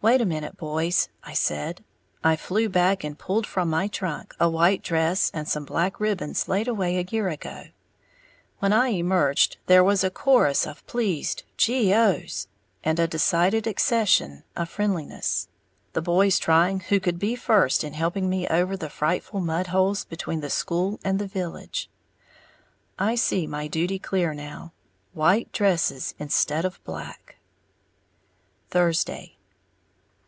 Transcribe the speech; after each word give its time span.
"Wait 0.00 0.20
a 0.20 0.24
minute, 0.24 0.56
boys," 0.56 1.08
I 1.24 1.32
said. 1.32 1.82
I 2.22 2.36
flew 2.36 2.68
back 2.68 3.02
and 3.02 3.18
pulled 3.18 3.48
from 3.48 3.68
my 3.68 3.88
trunk 3.88 4.32
a 4.38 4.48
white 4.48 4.80
dress 4.80 5.28
and 5.34 5.48
some 5.48 5.64
black 5.64 5.98
ribbons 5.98 6.46
laid 6.46 6.68
away 6.68 6.96
a 6.98 7.06
year 7.10 7.26
ago. 7.28 7.64
When 8.60 8.72
I 8.72 8.90
emerged, 8.90 9.56
there 9.66 9.82
was 9.82 10.04
a 10.04 10.08
chorus 10.10 10.68
of 10.68 10.86
pleased 10.86 11.42
"gee 11.56 11.92
ohs" 11.92 12.46
and 12.84 13.00
a 13.00 13.08
decided 13.08 13.66
accession 13.66 14.44
of 14.54 14.68
friendliness, 14.68 15.48
the 15.94 16.00
boys 16.00 16.38
trying 16.38 16.78
who 16.78 17.00
could 17.00 17.18
be 17.18 17.34
first 17.34 17.82
in 17.82 17.94
helping 17.94 18.30
me 18.30 18.46
over 18.46 18.76
the 18.76 18.88
frightful 18.88 19.40
mudholes 19.40 20.04
between 20.04 20.40
the 20.42 20.48
school 20.48 21.00
and 21.02 21.18
the 21.18 21.26
village. 21.26 21.90
I 23.00 23.16
see 23.16 23.48
my 23.48 23.66
duty 23.66 23.98
clear 23.98 24.32
now, 24.32 24.72
white 25.12 25.50
dresses 25.50 26.14
instead 26.20 26.64
of 26.64 26.82
black. 26.84 27.38
_Thursday. 28.70 29.32